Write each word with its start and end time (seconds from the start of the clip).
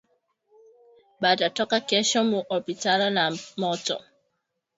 Bata 1.21 1.47
toka 1.57 1.77
kesho 1.89 2.19
mu 2.29 2.39
opitalo 2.55 3.07
na 3.15 3.23
mtoto 3.59 3.95